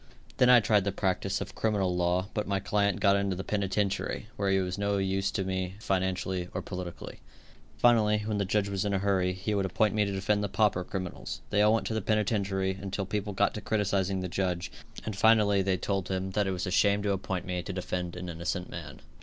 Then 0.37 0.49
I 0.49 0.61
tried 0.61 0.83
the 0.83 0.91
practice 0.91 1.41
of 1.41 1.53
criminal 1.53 1.95
law, 1.95 2.29
but 2.33 2.47
my 2.47 2.59
client 2.59 2.99
got 2.99 3.15
into 3.15 3.35
the 3.35 3.43
penitentiary, 3.43 4.29
where 4.35 4.49
he 4.49 4.57
was 4.57 4.79
no 4.79 4.97
use 4.97 5.29
to 5.29 5.43
me 5.43 5.75
financially 5.79 6.47
or 6.55 6.63
politically. 6.63 7.19
Finally, 7.77 8.23
when 8.25 8.39
the 8.39 8.43
judge 8.43 8.67
was 8.67 8.83
in 8.83 8.95
a 8.95 8.97
hurry, 8.97 9.31
he 9.31 9.53
would 9.53 9.67
appoint 9.67 9.93
me 9.93 10.03
to 10.03 10.11
defend 10.11 10.43
the 10.43 10.49
pauper 10.49 10.83
criminals. 10.83 11.41
They 11.51 11.61
all 11.61 11.75
went 11.75 11.85
to 11.85 11.93
the 11.93 12.01
penitentiary, 12.01 12.79
until 12.81 13.05
people 13.05 13.33
got 13.33 13.53
to 13.53 13.61
criticising 13.61 14.21
the 14.21 14.27
judge, 14.27 14.71
and 15.05 15.15
finally 15.15 15.61
they 15.61 15.77
told 15.77 16.07
him 16.09 16.31
that 16.31 16.47
it 16.47 16.51
was 16.51 16.65
a 16.65 16.71
shame 16.71 17.03
to 17.03 17.11
appoint 17.11 17.45
me 17.45 17.61
to 17.61 17.71
defend 17.71 18.15
an 18.15 18.27
innocent 18.27 18.71
man. 18.71 19.01